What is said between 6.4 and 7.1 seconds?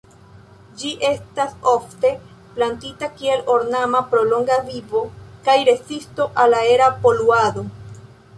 al aera